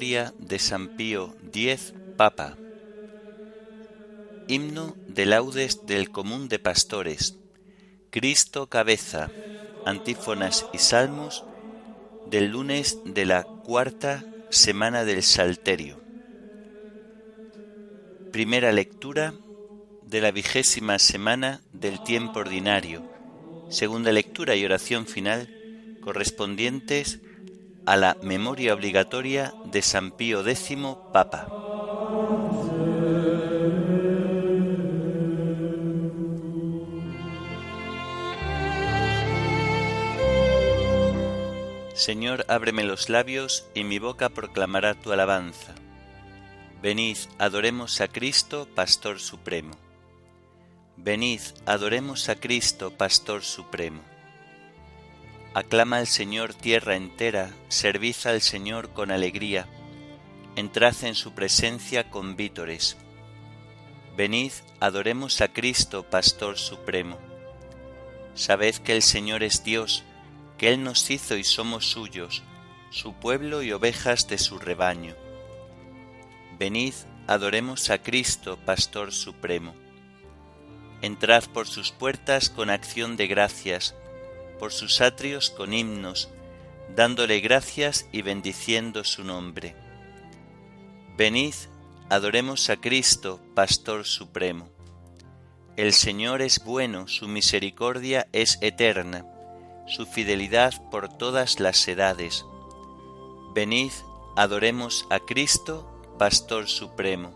[0.00, 2.56] de San Pío X, Papa.
[4.46, 7.36] Himno de laudes del común de pastores.
[8.08, 9.30] Cristo cabeza.
[9.84, 11.44] Antífonas y salmos
[12.24, 16.00] del lunes de la cuarta semana del Salterio.
[18.32, 19.34] Primera lectura
[20.06, 23.02] de la vigésima semana del tiempo ordinario.
[23.68, 27.20] Segunda lectura y oración final correspondientes
[27.90, 30.76] a la memoria obligatoria de San Pío X,
[31.12, 31.48] Papa.
[41.94, 45.74] Señor, ábreme los labios y mi boca proclamará tu alabanza.
[46.80, 49.74] Venid, adoremos a Cristo, Pastor Supremo.
[50.96, 54.19] Venid, adoremos a Cristo, Pastor Supremo.
[55.52, 59.66] Aclama al Señor tierra entera, servid al Señor con alegría,
[60.54, 62.96] entrad en su presencia con vítores.
[64.16, 67.18] Venid, adoremos a Cristo, Pastor Supremo.
[68.34, 70.04] Sabed que el Señor es Dios,
[70.56, 72.44] que Él nos hizo y somos suyos,
[72.90, 75.16] su pueblo y ovejas de su rebaño.
[76.60, 76.94] Venid,
[77.26, 79.74] adoremos a Cristo, Pastor Supremo.
[81.02, 83.96] Entrad por sus puertas con acción de gracias,
[84.60, 86.28] por sus atrios con himnos,
[86.94, 89.74] dándole gracias y bendiciendo su nombre.
[91.16, 91.54] Venid,
[92.10, 94.68] adoremos a Cristo, Pastor Supremo.
[95.76, 99.24] El Señor es bueno, su misericordia es eterna,
[99.86, 102.44] su fidelidad por todas las edades.
[103.54, 103.92] Venid,
[104.36, 107.32] adoremos a Cristo, Pastor Supremo.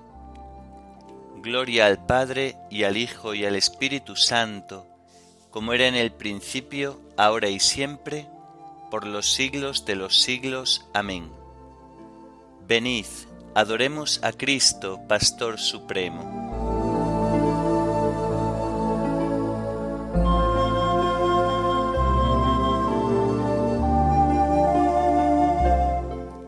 [1.36, 4.86] Gloria al Padre y al Hijo y al Espíritu Santo,
[5.54, 8.26] como era en el principio, ahora y siempre,
[8.91, 10.84] por los siglos de los siglos.
[10.92, 11.31] Amén.
[12.66, 13.06] Venid,
[13.54, 16.25] adoremos a Cristo, Pastor Supremo.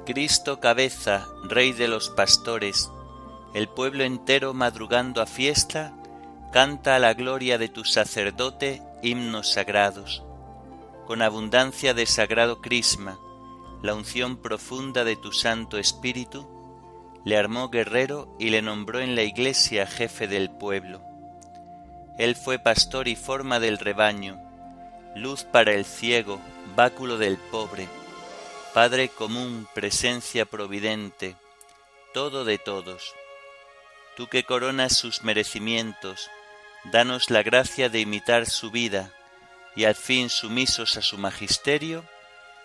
[0.05, 2.91] Cristo cabeza, Rey de los pastores,
[3.55, 5.93] el pueblo entero madrugando a fiesta,
[6.53, 10.23] canta a la gloria de tu sacerdote himnos sagrados,
[11.07, 13.19] con abundancia de sagrado crisma,
[13.83, 16.49] la unción profunda de tu Santo Espíritu,
[17.25, 21.01] le armó guerrero y le nombró en la iglesia jefe del pueblo.
[22.19, 24.41] Él fue pastor y forma del rebaño,
[25.15, 26.41] luz para el ciego,
[26.75, 27.89] báculo del pobre,
[28.77, 31.35] Padre común, presencia providente,
[32.13, 33.15] todo de todos.
[34.17, 36.31] Tú que coronas sus merecimientos,
[36.93, 39.11] danos la gracia de imitar su vida
[39.75, 42.05] y al fin sumisos a su magisterio,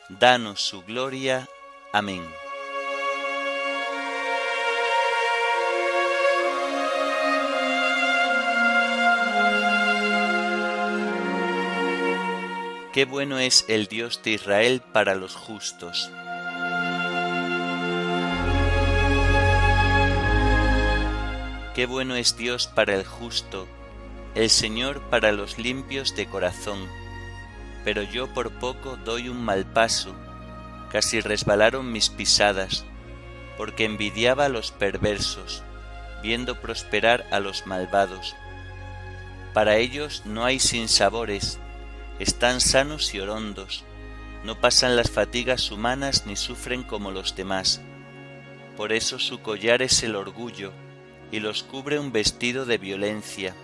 [0.10, 1.48] danos su gloria.
[1.92, 2.24] Amén.
[12.94, 16.12] Qué bueno es el Dios de Israel para los justos.
[21.74, 23.68] Qué bueno es Dios para el justo
[24.34, 26.88] el Señor para los limpios de corazón.
[27.84, 30.16] Pero yo por poco doy un mal paso,
[30.92, 32.86] casi resbalaron mis pisadas,
[33.58, 35.64] porque envidiaba a los perversos,
[36.24, 38.36] viendo prosperar a los malvados.
[39.54, 41.60] Para ellos no hay sinsabores,
[42.20, 43.84] están sanos y orondos,
[44.46, 47.82] no pasan las fatigas humanas ni sufren como los demás.
[48.78, 50.72] Por eso su collar es el orgullo,
[51.32, 53.56] y los cubre un vestido de violencia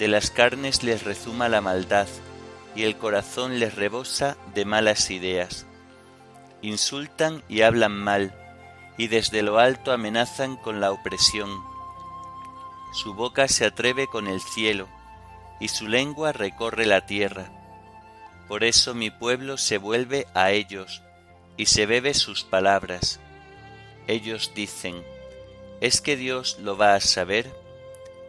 [0.00, 2.08] de las carnes les rezuma la maldad,
[2.74, 5.66] y el corazón les rebosa de malas ideas.
[6.62, 8.34] Insultan y hablan mal,
[8.96, 11.50] y desde lo alto amenazan con la opresión.
[12.94, 14.88] Su boca se atreve con el cielo,
[15.60, 17.50] y su lengua recorre la tierra.
[18.48, 21.02] Por eso mi pueblo se vuelve a ellos,
[21.58, 23.20] y se bebe sus palabras.
[24.06, 25.04] Ellos dicen,
[25.82, 27.59] ¿es que Dios lo va a saber?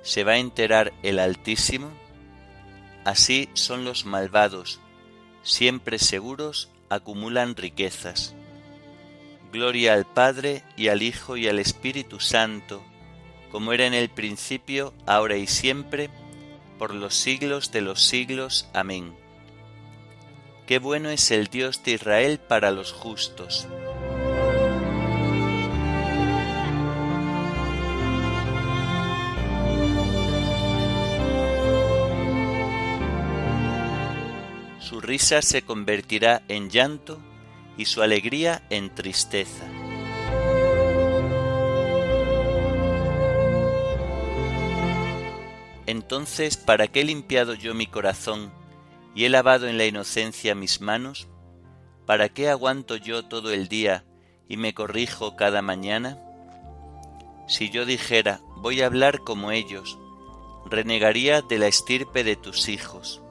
[0.03, 1.91] ¿Se va a enterar el Altísimo?
[3.05, 4.79] Así son los malvados,
[5.43, 8.35] siempre seguros acumulan riquezas.
[9.51, 12.83] Gloria al Padre y al Hijo y al Espíritu Santo,
[13.51, 16.09] como era en el principio, ahora y siempre,
[16.79, 18.67] por los siglos de los siglos.
[18.73, 19.15] Amén.
[20.67, 23.67] Qué bueno es el Dios de Israel para los justos.
[35.11, 37.19] Risa se convertirá en llanto
[37.75, 39.65] y su alegría en tristeza.
[45.85, 48.53] Entonces, ¿para qué he limpiado yo mi corazón
[49.13, 51.27] y he lavado en la inocencia mis manos?
[52.05, 54.05] ¿Para qué aguanto yo todo el día
[54.47, 56.19] y me corrijo cada mañana?
[57.49, 59.99] Si yo dijera, voy a hablar como ellos,
[60.67, 63.21] renegaría de la estirpe de tus hijos.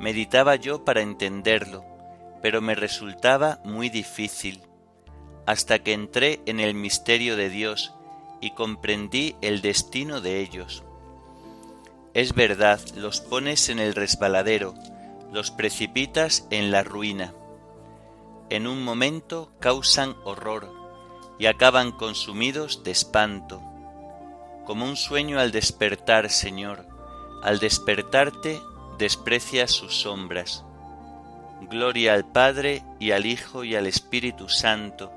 [0.00, 1.84] Meditaba yo para entenderlo,
[2.40, 4.62] pero me resultaba muy difícil,
[5.46, 7.94] hasta que entré en el misterio de Dios
[8.40, 10.84] y comprendí el destino de ellos.
[12.14, 14.74] Es verdad, los pones en el resbaladero,
[15.32, 17.34] los precipitas en la ruina.
[18.48, 20.72] En un momento causan horror
[21.38, 23.62] y acaban consumidos de espanto.
[24.64, 26.86] Como un sueño al despertar, Señor,
[27.42, 28.60] al despertarte
[29.00, 30.64] desprecias sus sombras.
[31.62, 35.12] Gloria al Padre y al Hijo y al Espíritu Santo,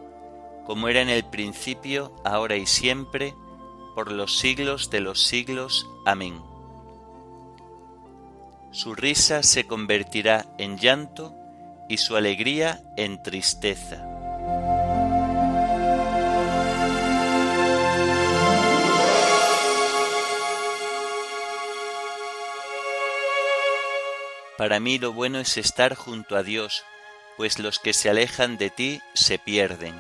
[0.66, 3.36] como era en el principio, ahora y siempre,
[3.94, 5.88] por los siglos de los siglos.
[6.04, 6.42] Amén
[8.74, 11.36] su risa se convertirá en llanto
[11.88, 14.04] y su alegría en tristeza.
[24.64, 26.86] Para mí lo bueno es estar junto a Dios,
[27.36, 29.94] pues los que se alejan de ti se pierden.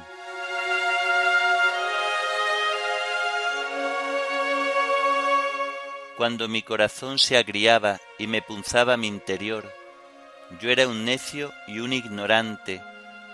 [6.15, 9.69] Cuando mi corazón se agriaba y me punzaba mi interior,
[10.61, 12.81] yo era un necio y un ignorante,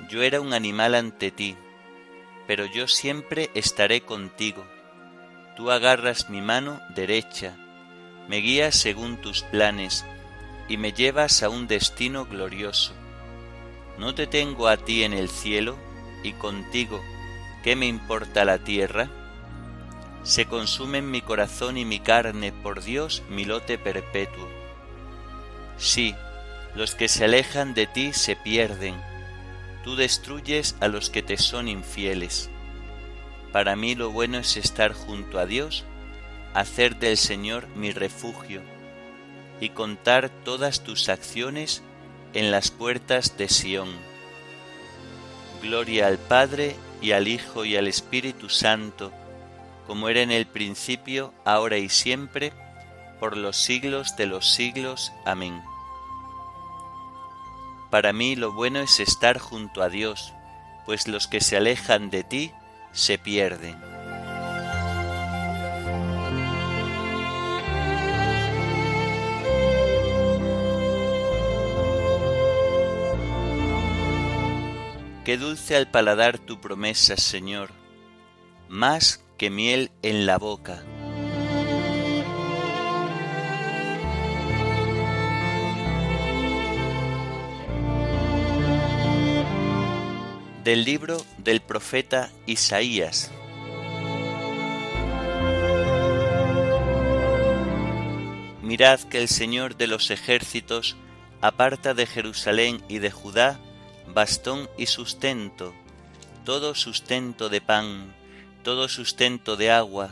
[0.10, 1.56] yo era un animal ante ti,
[2.48, 4.66] pero yo siempre estaré contigo.
[5.56, 7.56] Tú agarras mi mano derecha,
[8.28, 10.04] me guías según tus planes
[10.70, 12.94] y me llevas a un destino glorioso.
[13.98, 15.76] ¿No te tengo a ti en el cielo
[16.24, 17.04] y contigo
[17.64, 19.10] qué me importa la tierra?
[20.24, 24.48] se consumen mi corazón y mi carne, por Dios mi lote perpetuo.
[25.78, 26.14] Sí,
[26.76, 28.96] los que se alejan de ti se pierden,
[29.84, 32.50] tú destruyes a los que te son infieles.
[33.52, 35.86] Para mí lo bueno es estar junto a Dios,
[36.54, 38.62] hacer del Señor mi refugio
[39.60, 41.82] y contar todas tus acciones
[42.34, 43.90] en las puertas de Sión.
[45.62, 49.12] Gloria al Padre y al Hijo y al Espíritu Santo,
[49.88, 52.54] como era en el principio, ahora y siempre,
[53.20, 55.12] por los siglos de los siglos.
[55.26, 55.62] Amén.
[57.90, 60.34] Para mí lo bueno es estar junto a Dios,
[60.86, 62.52] pues los que se alejan de ti
[62.92, 63.89] se pierden.
[75.30, 77.70] Qué dulce al paladar tu promesa, Señor,
[78.68, 80.84] más que miel en la boca.
[90.64, 93.30] Del libro del profeta Isaías.
[98.64, 100.98] Mirad que el Señor de los ejércitos
[101.40, 103.60] aparta de Jerusalén y de Judá
[104.20, 105.74] bastón y sustento,
[106.44, 108.14] todo sustento de pan,
[108.64, 110.10] todo sustento de agua,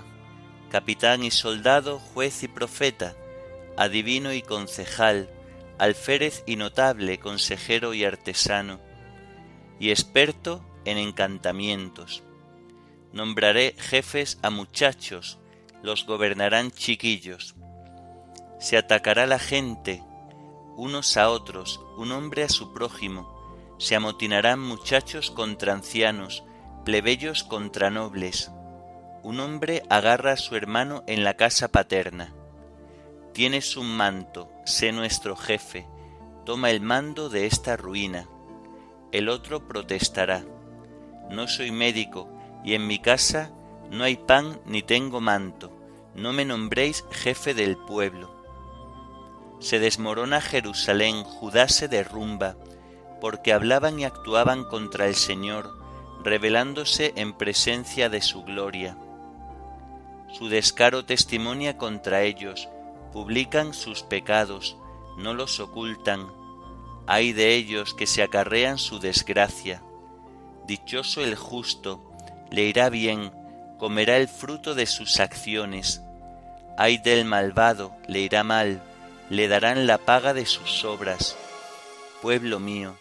[0.72, 3.18] capitán y soldado, juez y profeta,
[3.76, 5.30] adivino y concejal,
[5.78, 8.80] alférez y notable, consejero y artesano,
[9.78, 12.24] y experto en encantamientos.
[13.12, 15.38] Nombraré jefes a muchachos,
[15.84, 17.56] los gobernarán chiquillos.
[18.62, 20.02] Se atacará la gente,
[20.78, 23.37] unos a otros, un hombre a su prójimo,
[23.78, 26.44] se amotinarán muchachos contra ancianos,
[26.84, 28.52] plebeyos contra nobles.
[29.24, 32.34] Un hombre agarra a su hermano en la casa paterna.
[33.34, 35.88] Tienes un manto, sé nuestro jefe,
[36.46, 38.28] toma el mando de esta ruina.
[39.12, 40.44] El otro protestará.
[41.30, 42.30] No soy médico
[42.64, 43.52] y en mi casa
[43.92, 45.72] no hay pan ni tengo manto.
[46.16, 48.36] No me nombréis jefe del pueblo.
[49.60, 52.56] Se desmorona Jerusalén, Judá se derrumba,
[53.20, 55.74] porque hablaban y actuaban contra el Señor,
[56.24, 58.98] revelándose en presencia de su gloria.
[60.32, 62.68] Su descaro testimonia contra ellos,
[63.14, 64.78] publican sus pecados,
[65.18, 66.28] no los ocultan.
[67.08, 69.82] Hay de ellos que se acarrean su desgracia.
[70.68, 72.04] Dichoso el justo,
[72.52, 73.32] le irá bien,
[73.80, 76.02] comerá el fruto de sus acciones.
[76.78, 78.82] Ay del malvado, le irá mal,
[79.30, 81.38] le darán la paga de sus obras.
[82.22, 82.98] pueblo mío.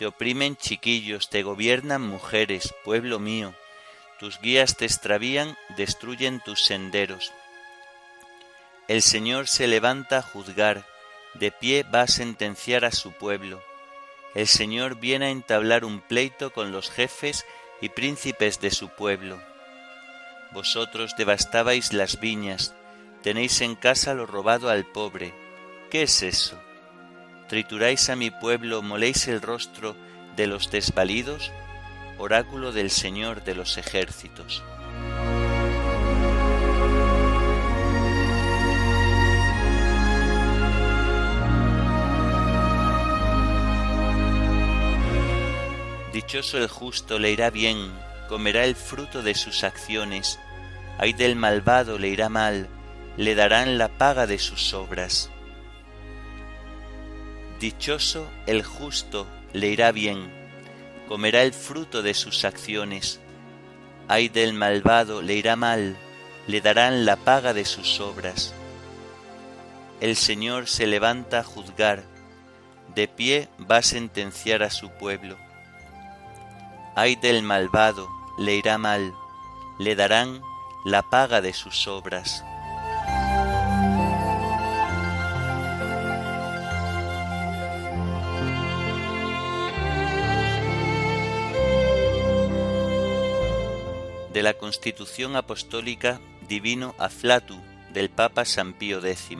[0.00, 3.52] Te oprimen chiquillos, te gobiernan mujeres, pueblo mío.
[4.18, 7.34] Tus guías te extravían, destruyen tus senderos.
[8.88, 10.86] El Señor se levanta a juzgar,
[11.34, 13.62] de pie va a sentenciar a su pueblo.
[14.34, 17.44] El Señor viene a entablar un pleito con los jefes
[17.82, 19.38] y príncipes de su pueblo.
[20.52, 22.74] Vosotros devastabais las viñas,
[23.22, 25.34] tenéis en casa lo robado al pobre.
[25.90, 26.58] ¿Qué es eso?
[27.50, 29.96] ¿Trituráis a mi pueblo, moléis el rostro
[30.36, 31.50] de los desvalidos?
[32.16, 34.62] Oráculo del Señor de los ejércitos.
[46.12, 47.90] Dichoso el justo, le irá bien,
[48.28, 50.38] comerá el fruto de sus acciones.
[50.98, 52.68] Ay del malvado, le irá mal,
[53.16, 55.32] le darán la paga de sus obras.
[57.60, 60.32] Dichoso el justo, le irá bien,
[61.06, 63.20] comerá el fruto de sus acciones.
[64.08, 65.96] Ay del malvado, le irá mal,
[66.48, 68.52] le darán la paga de sus obras.
[70.00, 72.02] El Señor se levanta a juzgar,
[72.96, 75.36] de pie va a sentenciar a su pueblo
[76.96, 79.14] Ay del malvado, le irá mal,
[79.78, 80.42] le darán
[80.84, 82.44] la paga de sus obras.
[94.32, 97.60] De la Constitución Apostólica Divino Aflatu
[97.92, 99.38] del Papa San Pío X.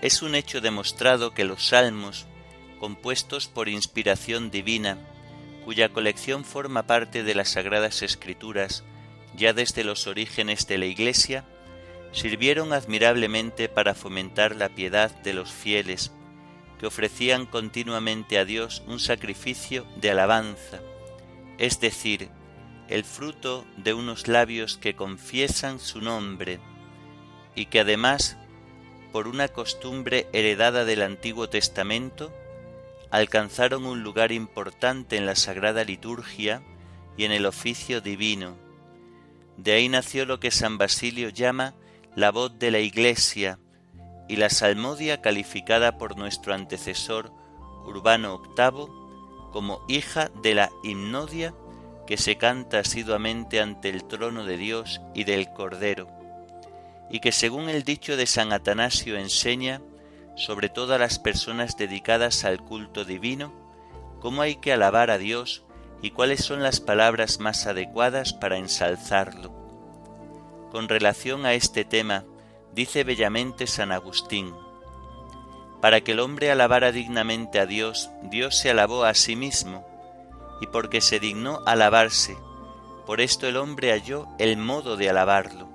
[0.00, 2.26] Es un hecho demostrado que los salmos,
[2.78, 4.98] compuestos por inspiración divina,
[5.64, 8.84] cuya colección forma parte de las Sagradas Escrituras
[9.36, 11.44] ya desde los orígenes de la Iglesia,
[12.12, 16.12] sirvieron admirablemente para fomentar la piedad de los fieles,
[16.78, 20.80] que ofrecían continuamente a Dios un sacrificio de alabanza,
[21.58, 22.28] es decir,
[22.88, 26.60] el fruto de unos labios que confiesan su nombre,
[27.54, 28.36] y que además
[29.16, 32.34] por una costumbre heredada del Antiguo Testamento,
[33.10, 36.62] alcanzaron un lugar importante en la Sagrada Liturgia
[37.16, 38.58] y en el oficio divino.
[39.56, 41.72] De ahí nació lo que San Basilio llama
[42.14, 43.58] la voz de la Iglesia
[44.28, 47.32] y la salmodia calificada por nuestro antecesor
[47.84, 48.86] Urbano VIII
[49.52, 51.54] como hija de la himnodia
[52.06, 56.16] que se canta asiduamente ante el trono de Dios y del Cordero
[57.10, 59.80] y que según el dicho de San Atanasio enseña,
[60.34, 63.52] sobre todas las personas dedicadas al culto divino,
[64.20, 65.64] cómo hay que alabar a Dios
[66.02, 69.50] y cuáles son las palabras más adecuadas para ensalzarlo.
[70.70, 72.24] Con relación a este tema,
[72.76, 74.54] dice bellamente San Agustín,
[75.80, 79.86] para que el hombre alabara dignamente a Dios, Dios se alabó a sí mismo,
[80.60, 82.36] y porque se dignó alabarse,
[83.06, 85.68] por esto el hombre halló el modo de alabarlo.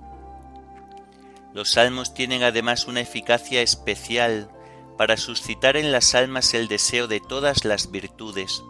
[1.54, 4.52] Los salmos tienen además una eficacia especial
[4.96, 8.64] para suscitar en las almas el deseo de todas las virtudes.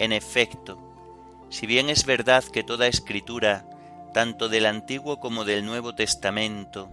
[0.00, 0.76] En efecto,
[1.50, 3.64] si bien es verdad que toda escritura,
[4.12, 6.90] tanto del Antiguo como del Nuevo Testamento,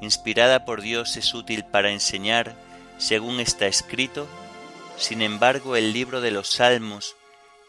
[0.00, 2.54] inspirada por Dios es útil para enseñar
[2.98, 4.26] según está escrito,
[4.96, 7.16] sin embargo el libro de los Salmos,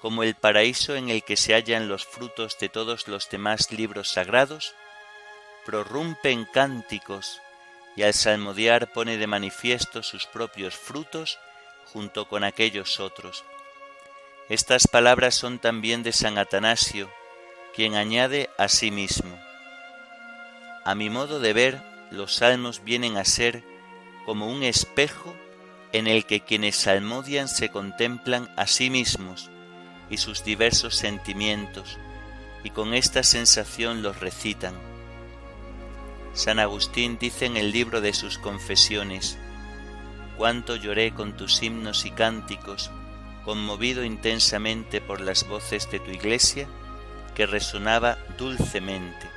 [0.01, 4.09] como el paraíso en el que se hallan los frutos de todos los demás libros
[4.09, 4.73] sagrados,
[5.65, 7.41] prorrumpe en cánticos
[7.95, 11.37] y al salmodiar pone de manifiesto sus propios frutos
[11.91, 13.43] junto con aquellos otros.
[14.47, 17.11] Estas palabras son también de San Atanasio,
[17.75, 19.37] quien añade a sí mismo,
[20.85, 23.63] A mi modo de ver, los salmos vienen a ser
[24.25, 25.35] como un espejo
[25.91, 29.49] en el que quienes salmodian se contemplan a sí mismos
[30.09, 31.97] y sus diversos sentimientos,
[32.63, 34.73] y con esta sensación los recitan
[36.33, 39.37] San Agustín dice en el libro de sus confesiones,
[40.37, 42.91] Cuánto lloré con tus himnos y cánticos,
[43.43, 46.67] conmovido intensamente por las voces de tu iglesia,
[47.35, 49.27] que resonaba dulcemente.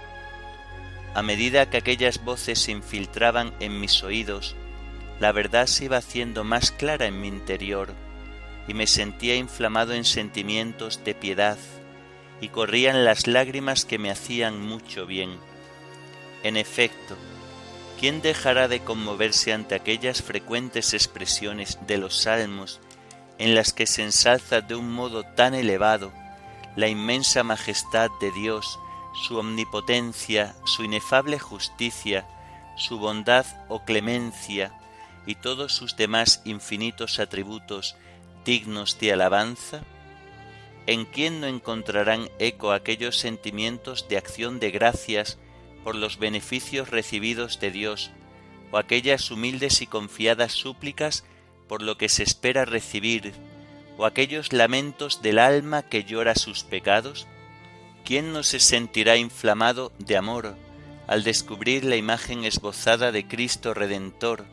[1.15, 4.57] A medida que aquellas voces se infiltraban en mis oídos,
[5.21, 7.93] la verdad se iba haciendo más clara en mi interior,
[8.67, 11.59] y me sentía inflamado en sentimientos de piedad,
[12.41, 15.39] y corrían las lágrimas que me hacían mucho bien.
[16.43, 17.17] En efecto,
[18.01, 22.81] ¿quién dejará de conmoverse ante aquellas frecuentes expresiones de los salmos
[23.39, 26.13] en las que se ensalza de un modo tan elevado
[26.75, 28.79] la inmensa majestad de Dios,
[29.15, 32.27] su omnipotencia, su inefable justicia,
[32.77, 34.73] su bondad o clemencia
[35.27, 37.97] y todos sus demás infinitos atributos
[38.45, 39.83] dignos de alabanza?
[40.87, 45.39] ¿En quién no encontrarán eco aquellos sentimientos de acción de gracias
[45.85, 48.11] por los beneficios recibidos de Dios,
[48.71, 51.25] o aquellas humildes y confiadas súplicas
[51.69, 53.33] por lo que se espera recibir,
[53.97, 57.29] o aquellos lamentos del alma que llora sus pecados?
[58.05, 60.57] ¿Quién no se sentirá inflamado de amor
[61.07, 64.45] al descubrir la imagen esbozada de Cristo Redentor,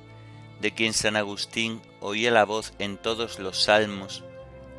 [0.61, 4.23] de quien San Agustín oía la voz en todos los salmos,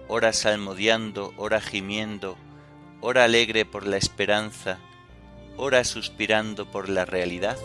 [0.08, 2.36] ora salmodiando, ora gimiendo,
[3.00, 4.78] ora alegre por la esperanza,
[5.56, 7.58] ora suspirando por la realidad?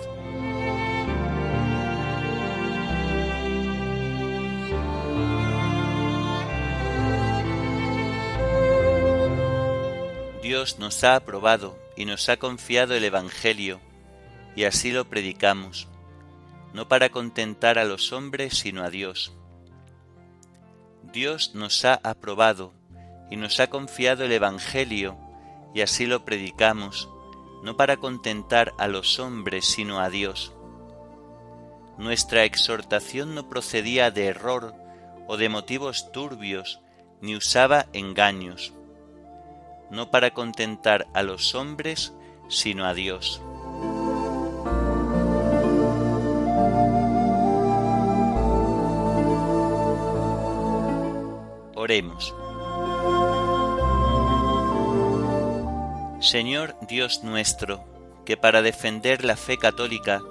[10.66, 13.80] Dios nos ha aprobado y nos ha confiado el Evangelio,
[14.56, 15.88] y así lo predicamos,
[16.74, 19.32] no para contentar a los hombres, sino a Dios.
[21.14, 22.74] Dios nos ha aprobado
[23.30, 25.20] y nos ha confiado el Evangelio,
[25.76, 27.10] y así lo predicamos,
[27.62, 30.52] no para contentar a los hombres, sino a Dios.
[32.00, 34.74] Nuestra exhortación no procedía de error
[35.28, 36.80] o de motivos turbios,
[37.22, 38.74] ni usaba engaños
[39.96, 42.14] no para contentar a los hombres,
[42.50, 43.42] sino a Dios.
[51.76, 52.34] Oremos.
[56.20, 57.84] Señor Dios nuestro,
[58.26, 60.22] que para defender la fe católica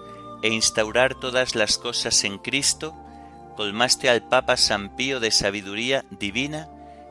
[0.42, 2.94] e instaurar todas las cosas en Cristo,
[3.56, 6.68] colmaste al Papa San Pío de sabiduría divina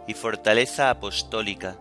[0.07, 1.77] y fortaleza apostólica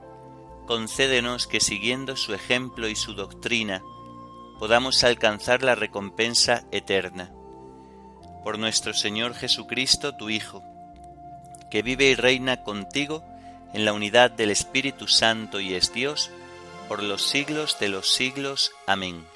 [0.66, 3.82] concédenos que siguiendo su ejemplo y su doctrina
[4.58, 7.32] podamos alcanzar la recompensa eterna.
[8.44, 10.62] Por nuestro Señor Jesucristo, tu Hijo,
[11.70, 13.24] que vive y reina contigo
[13.72, 16.30] en la unidad del Espíritu Santo y es Dios,
[16.88, 18.72] por los siglos de los siglos.
[18.86, 19.26] Amén.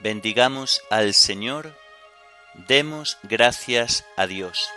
[0.00, 1.76] Bendigamos al Señor,
[2.68, 4.68] demos gracias a Dios.